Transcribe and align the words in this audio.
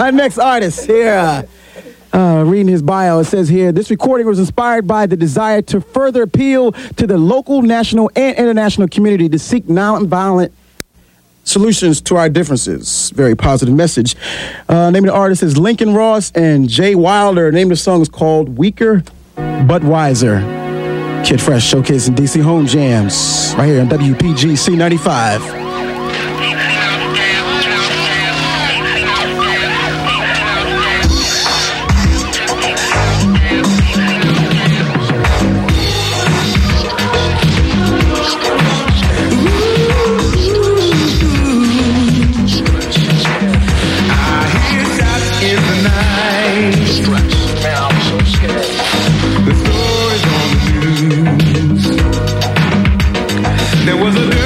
Our 0.00 0.12
next 0.12 0.38
artist 0.38 0.86
here. 0.86 1.46
Uh, 2.12 2.42
reading 2.46 2.68
his 2.68 2.80
bio, 2.80 3.18
it 3.18 3.26
says 3.26 3.50
here 3.50 3.70
this 3.70 3.90
recording 3.90 4.26
was 4.26 4.38
inspired 4.38 4.86
by 4.86 5.04
the 5.04 5.16
desire 5.16 5.60
to 5.62 5.82
further 5.82 6.22
appeal 6.22 6.72
to 6.72 7.06
the 7.06 7.18
local, 7.18 7.60
national, 7.60 8.10
and 8.16 8.36
international 8.38 8.88
community 8.88 9.28
to 9.28 9.38
seek 9.38 9.66
nonviolent 9.66 10.52
solutions 11.44 12.00
to 12.00 12.16
our 12.16 12.30
differences. 12.30 13.10
Very 13.10 13.36
positive 13.36 13.74
message. 13.74 14.16
Uh, 14.70 14.90
name 14.90 15.04
of 15.04 15.10
the 15.10 15.14
artist 15.14 15.42
is 15.42 15.58
Lincoln 15.58 15.92
Ross 15.94 16.32
and 16.32 16.66
Jay 16.66 16.94
Wilder. 16.94 17.52
name 17.52 17.66
of 17.66 17.70
the 17.70 17.76
song 17.76 18.00
is 18.00 18.08
called 18.08 18.56
Weaker 18.56 19.04
But 19.36 19.84
Wiser. 19.84 20.40
Kid 21.26 21.42
Fresh 21.42 21.70
showcasing 21.70 22.16
DC 22.16 22.40
Home 22.42 22.66
Jams 22.66 23.54
right 23.58 23.66
here 23.66 23.82
on 23.82 23.88
there 53.90 54.04
was 54.04 54.14
a 54.14 54.39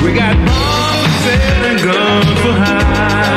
WPG 0.00 0.48
C95. 1.22 3.29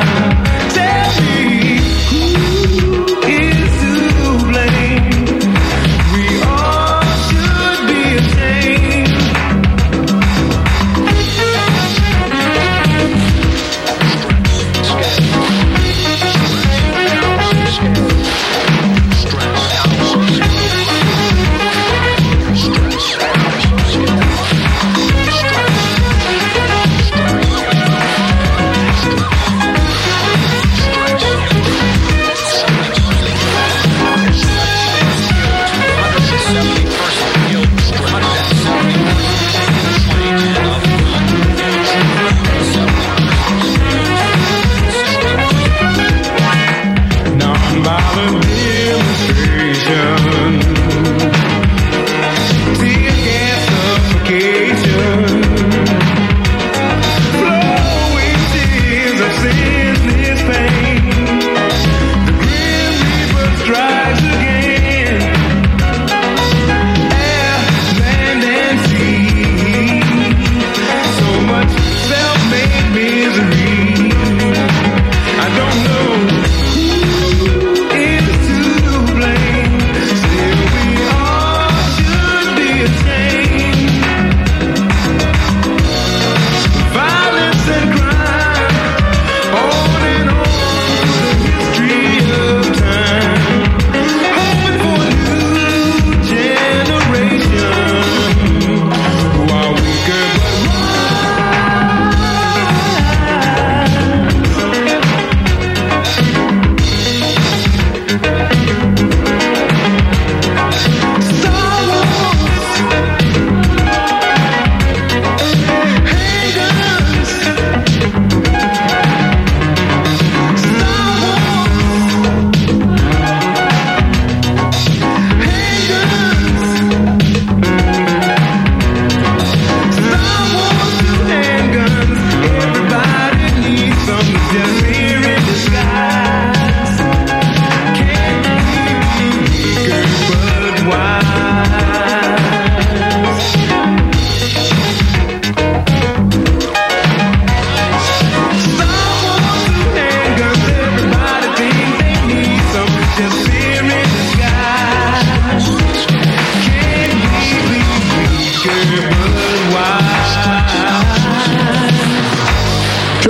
Triple 49.83 50.42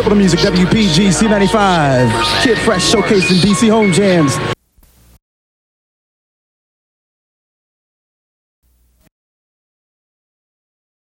the 0.09 0.15
music, 0.15 0.39
WPG 0.41 1.09
C95. 1.09 2.43
Kid 2.43 2.57
Fresh 2.59 2.91
showcasing 2.91 3.37
DC 3.37 3.69
Home 3.69 3.91
Jams. 3.91 4.37